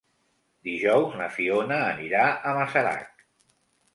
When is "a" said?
2.53-2.57